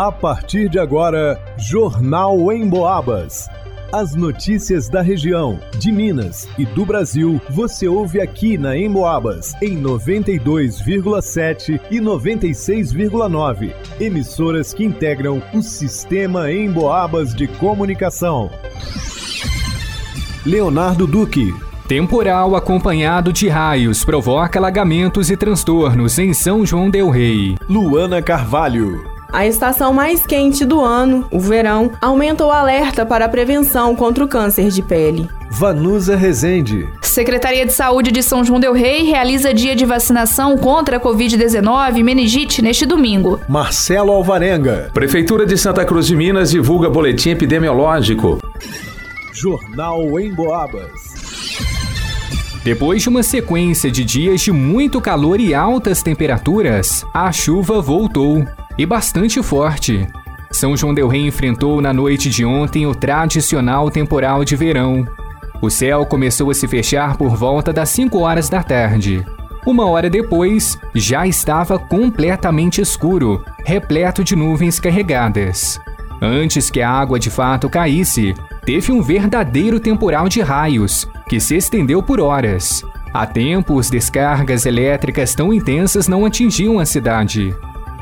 [0.00, 3.50] A partir de agora, Jornal em Boabas.
[3.92, 9.78] As notícias da região, de Minas e do Brasil, você ouve aqui na Emboabas, em
[9.78, 13.74] 92,7 e 96,9.
[14.00, 18.50] Emissoras que integram o sistema Emboabas de comunicação.
[20.46, 21.52] Leonardo Duque.
[21.86, 27.54] Temporal acompanhado de raios provoca alagamentos e transtornos em São João Del Rei.
[27.68, 29.19] Luana Carvalho.
[29.32, 34.24] A estação mais quente do ano, o verão, aumenta o alerta para a prevenção contra
[34.24, 35.28] o câncer de pele.
[35.50, 36.88] Vanusa Rezende.
[37.02, 41.96] Secretaria de Saúde de São João Del Rei realiza dia de vacinação contra a Covid-19
[41.96, 43.40] e meningite neste domingo.
[43.48, 44.90] Marcelo Alvarenga.
[44.92, 48.38] Prefeitura de Santa Cruz de Minas divulga boletim epidemiológico.
[49.32, 50.90] Jornal em Boabas.
[52.64, 58.44] Depois de uma sequência de dias de muito calor e altas temperaturas, a chuva voltou
[58.78, 60.06] e bastante forte.
[60.50, 65.06] São João Del Rei enfrentou na noite de ontem o tradicional temporal de verão.
[65.62, 69.24] O céu começou a se fechar por volta das 5 horas da tarde.
[69.66, 75.78] Uma hora depois, já estava completamente escuro, repleto de nuvens carregadas.
[76.20, 81.56] Antes que a água de fato caísse, teve um verdadeiro temporal de raios, que se
[81.56, 82.84] estendeu por horas.
[83.12, 87.54] Há tempos, descargas elétricas tão intensas não atingiam a cidade.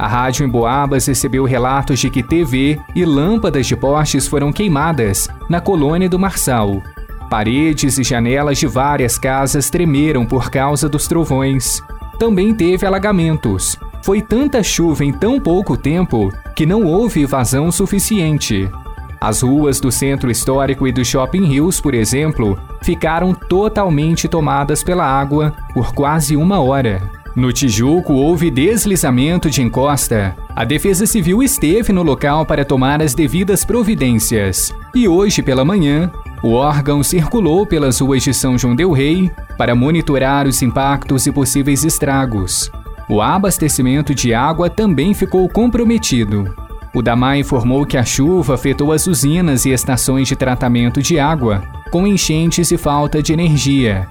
[0.00, 5.28] A rádio em Boabas recebeu relatos de que TV e lâmpadas de postes foram queimadas
[5.46, 6.82] na colônia do Marçal.
[7.28, 11.82] Paredes e janelas de várias casas tremeram por causa dos trovões.
[12.18, 13.76] Também teve alagamentos.
[14.02, 18.70] Foi tanta chuva em tão pouco tempo que não houve vazão suficiente.
[19.20, 25.04] As ruas do centro histórico e do Shopping Hills, por exemplo, ficaram totalmente tomadas pela
[25.04, 27.19] água por quase uma hora.
[27.36, 30.36] No Tijuco houve deslizamento de encosta.
[30.54, 34.74] A Defesa Civil esteve no local para tomar as devidas providências.
[34.92, 36.10] E hoje pela manhã,
[36.42, 41.32] o órgão circulou pelas ruas de São João del Rei para monitorar os impactos e
[41.32, 42.70] possíveis estragos.
[43.08, 46.52] O abastecimento de água também ficou comprometido.
[46.92, 51.62] O DAMA informou que a chuva afetou as usinas e estações de tratamento de água,
[51.92, 54.08] com enchentes e falta de energia.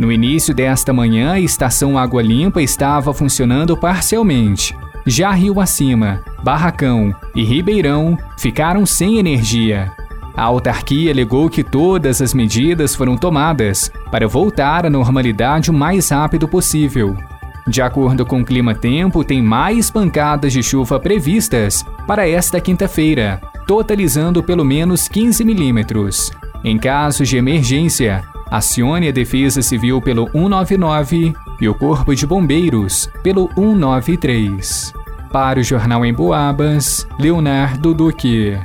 [0.00, 4.74] No início desta manhã, a estação Água Limpa estava funcionando parcialmente.
[5.04, 9.92] Já Rio Acima, Barracão e Ribeirão ficaram sem energia.
[10.34, 16.08] A autarquia alegou que todas as medidas foram tomadas para voltar à normalidade o mais
[16.08, 17.14] rápido possível.
[17.68, 23.38] De acordo com o Clima Tempo, tem mais pancadas de chuva previstas para esta quinta-feira,
[23.66, 26.32] totalizando pelo menos 15 milímetros.
[26.64, 33.08] Em casos de emergência, Acione a Defesa Civil pelo 199 e o Corpo de Bombeiros
[33.22, 34.92] pelo 193.
[35.30, 38.58] Para o Jornal em Boabas, Leonardo Duque.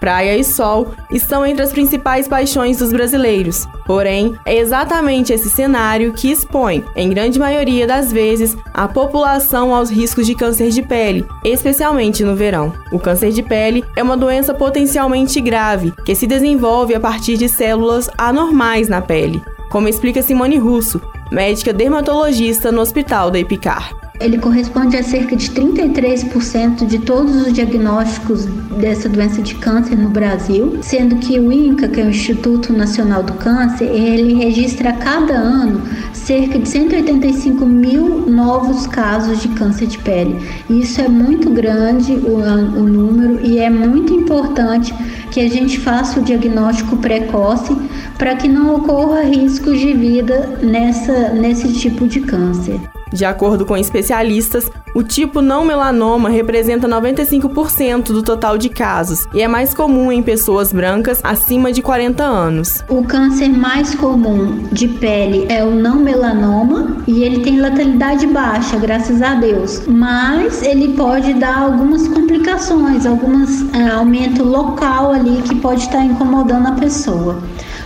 [0.00, 3.66] Praia e sol estão entre as principais paixões dos brasileiros.
[3.86, 9.90] Porém, é exatamente esse cenário que expõe, em grande maioria das vezes, a população aos
[9.90, 12.72] riscos de câncer de pele, especialmente no verão.
[12.92, 17.48] O câncer de pele é uma doença potencialmente grave que se desenvolve a partir de
[17.48, 24.07] células anormais na pele, como explica Simone Russo, médica dermatologista no Hospital da Epicar.
[24.20, 28.46] Ele corresponde a cerca de 33% de todos os diagnósticos
[28.78, 33.22] dessa doença de câncer no Brasil, sendo que o INCA, que é o Instituto Nacional
[33.22, 39.86] do Câncer, ele registra a cada ano cerca de 185 mil novos casos de câncer
[39.86, 40.36] de pele.
[40.68, 42.38] Isso é muito grande o,
[42.78, 44.92] o número e é muito importante
[45.30, 47.76] que a gente faça o diagnóstico precoce
[48.18, 52.80] para que não ocorra riscos de vida nessa, nesse tipo de câncer.
[53.12, 59.40] De acordo com especialistas, o tipo não melanoma representa 95% do total de casos e
[59.40, 62.82] é mais comum em pessoas brancas acima de 40 anos.
[62.88, 68.76] O câncer mais comum de pele é o não melanoma e ele tem letalidade baixa,
[68.78, 75.54] graças a Deus, mas ele pode dar algumas complicações, alguns é, aumento local ali que
[75.56, 77.38] pode estar incomodando a pessoa.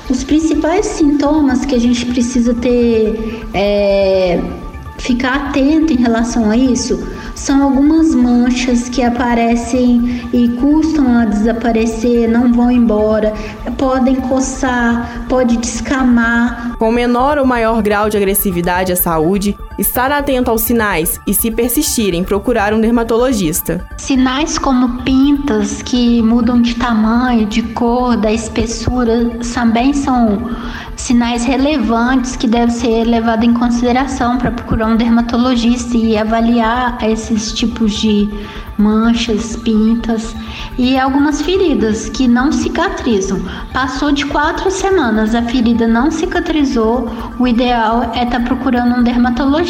[0.09, 4.41] Os principais sintomas que a gente precisa ter é,
[5.03, 12.29] ficar atento em relação a isso são algumas manchas que aparecem e custam a desaparecer,
[12.29, 13.33] não vão embora,
[13.77, 16.77] podem coçar, pode descamar.
[16.79, 21.51] Com menor ou maior grau de agressividade à saúde, estar atento aos sinais e, se
[21.51, 23.87] persistirem, procurar um dermatologista.
[23.99, 30.51] Sinais como pintas que mudam de tamanho, de cor, da espessura, também são
[30.97, 37.53] sinais relevantes que devem ser levados em consideração para procurar um dermatologista e avaliar esses
[37.53, 38.29] tipos de
[38.79, 40.35] manchas, pintas
[40.79, 43.41] e algumas feridas que não cicatrizam.
[43.73, 47.09] Passou de quatro semanas, a ferida não cicatrizou,
[47.39, 49.62] o ideal é estar tá procurando um dermatologista.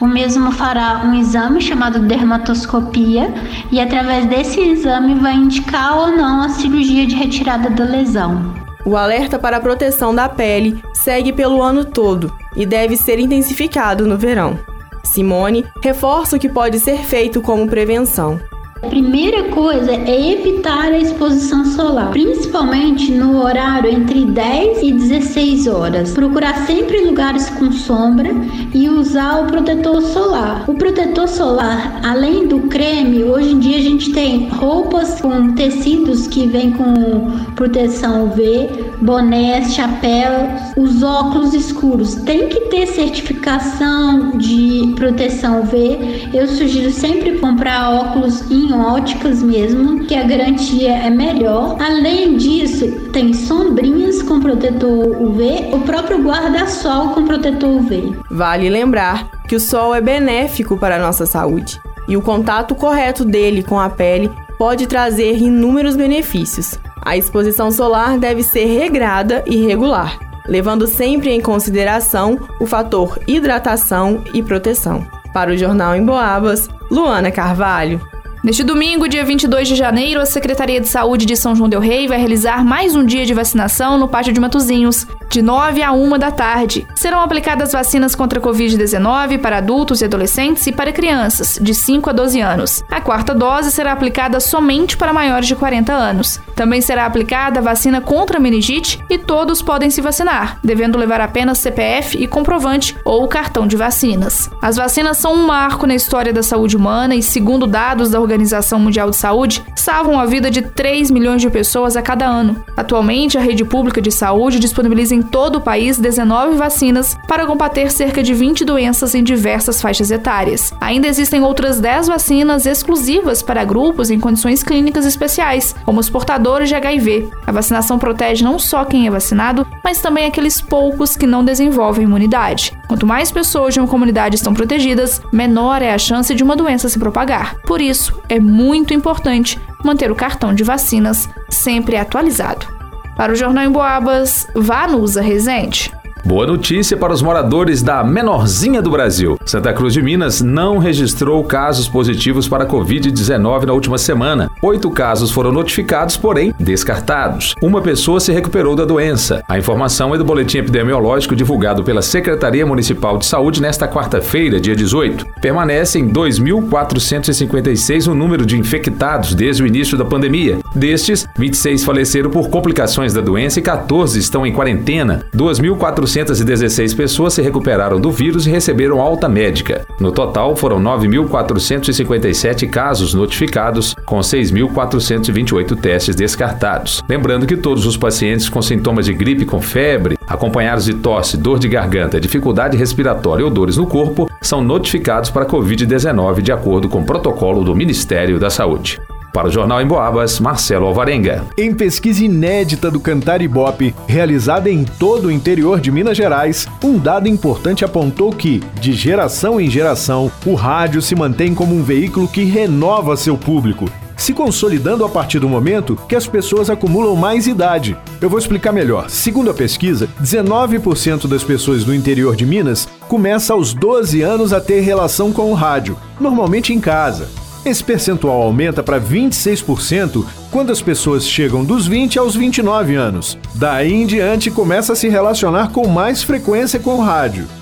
[0.00, 3.32] O mesmo fará um exame chamado dermatoscopia
[3.70, 8.54] e através desse exame vai indicar ou não a cirurgia de retirada da lesão.
[8.84, 14.06] O alerta para a proteção da pele segue pelo ano todo e deve ser intensificado
[14.06, 14.58] no verão.
[15.04, 18.40] Simone reforça o que pode ser feito como prevenção.
[18.88, 26.12] Primeira coisa é evitar a exposição solar, principalmente no horário entre 10 e 16 horas.
[26.12, 28.30] Procurar sempre lugares com sombra
[28.74, 30.64] e usar o protetor solar.
[30.66, 36.26] O protetor solar, além do creme, hoje em dia a gente tem roupas com tecidos
[36.26, 42.14] que vêm com proteção UV, bonés, chapéus, os óculos escuros.
[42.14, 46.30] Tem que ter certificação de proteção UV.
[46.32, 51.76] Eu sugiro sempre comprar óculos em óticas mesmo, que a garantia é melhor.
[51.80, 58.16] Além disso, tem sombrinhas com protetor UV, o próprio guarda-sol com protetor UV.
[58.30, 63.24] Vale lembrar que o sol é benéfico para a nossa saúde e o contato correto
[63.24, 66.78] dele com a pele pode trazer inúmeros benefícios.
[67.02, 74.22] A exposição solar deve ser regrada e regular, levando sempre em consideração o fator hidratação
[74.34, 75.06] e proteção.
[75.32, 78.00] Para o Jornal em Boabas, Luana Carvalho.
[78.42, 82.08] Neste domingo, dia 22 de janeiro, a Secretaria de Saúde de São João del Rei
[82.08, 86.18] vai realizar mais um dia de vacinação no Pátio de Matozinhos, de 9 a 1
[86.18, 86.86] da tarde.
[86.94, 92.10] Serão aplicadas vacinas contra a Covid-19 para adultos e adolescentes e para crianças, de 5
[92.10, 92.84] a 12 anos.
[92.90, 96.40] A quarta dose será aplicada somente para maiores de 40 anos.
[96.56, 101.20] Também será aplicada a vacina contra a meningite e todos podem se vacinar, devendo levar
[101.20, 104.50] apenas CPF e comprovante ou cartão de vacinas.
[104.60, 108.80] As vacinas são um marco na história da saúde humana e, segundo dados da Organização
[108.80, 112.62] Mundial de Saúde salvam a vida de 3 milhões de pessoas a cada ano.
[112.76, 117.92] Atualmente, a rede pública de saúde disponibiliza em todo o país 19 vacinas para combater
[117.92, 120.72] cerca de 20 doenças em diversas faixas etárias.
[120.80, 126.70] Ainda existem outras 10 vacinas exclusivas para grupos em condições clínicas especiais, como os portadores
[126.70, 127.28] de HIV.
[127.46, 132.04] A vacinação protege não só quem é vacinado, mas também aqueles poucos que não desenvolvem
[132.04, 132.72] imunidade.
[132.88, 136.88] Quanto mais pessoas de uma comunidade estão protegidas, menor é a chance de uma doença
[136.88, 137.56] se propagar.
[137.66, 142.79] Por isso, é muito importante manter o cartão de vacinas sempre atualizado.
[143.20, 145.92] Para o Jornal em Boabas, Vanusa Rezende.
[146.24, 149.38] Boa notícia para os moradores da menorzinha do Brasil.
[149.44, 154.49] Santa Cruz de Minas não registrou casos positivos para Covid-19 na última semana.
[154.62, 157.54] Oito casos foram notificados, porém descartados.
[157.62, 159.42] Uma pessoa se recuperou da doença.
[159.48, 164.76] A informação é do boletim epidemiológico divulgado pela Secretaria Municipal de Saúde nesta quarta-feira, dia
[164.76, 165.26] 18.
[165.40, 170.58] Permanece em 2.456 o número de infectados desde o início da pandemia.
[170.74, 175.24] Destes, 26 faleceram por complicações da doença e 14 estão em quarentena.
[175.34, 179.86] 2.400 416 pessoas se recuperaram do vírus e receberam alta médica.
[179.98, 187.02] No total, foram 9.457 casos notificados, com 6.428 testes descartados.
[187.08, 191.58] Lembrando que todos os pacientes com sintomas de gripe com febre, acompanhados de tosse, dor
[191.58, 197.00] de garganta, dificuldade respiratória ou dores no corpo, são notificados para Covid-19 de acordo com
[197.00, 199.00] o protocolo do Ministério da Saúde.
[199.32, 201.44] Para o Jornal em Boabas, Marcelo Alvarenga.
[201.56, 206.98] Em pesquisa inédita do Cantar Ibope, realizada em todo o interior de Minas Gerais, um
[206.98, 212.26] dado importante apontou que, de geração em geração, o rádio se mantém como um veículo
[212.26, 213.88] que renova seu público,
[214.20, 217.96] se consolidando a partir do momento que as pessoas acumulam mais idade.
[218.20, 219.08] Eu vou explicar melhor.
[219.08, 224.60] Segundo a pesquisa, 19% das pessoas do interior de Minas começa aos 12 anos a
[224.60, 227.28] ter relação com o rádio, normalmente em casa.
[227.64, 233.38] Esse percentual aumenta para 26% quando as pessoas chegam dos 20 aos 29 anos.
[233.54, 237.46] Daí em diante começa a se relacionar com mais frequência com o rádio.